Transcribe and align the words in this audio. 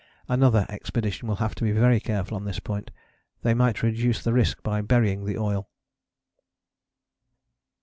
Another 0.27 0.65
expedition 0.67 1.27
will 1.27 1.35
have 1.35 1.53
to 1.53 1.63
be 1.63 1.71
very 1.71 1.99
careful 1.99 2.35
on 2.35 2.45
this 2.45 2.57
point: 2.59 2.89
they 3.43 3.53
might 3.53 3.83
reduce 3.83 4.23
the 4.23 4.33
risk 4.33 4.63
by 4.63 4.81
burying 4.81 5.25
the 5.25 5.37
oil. 5.37 5.69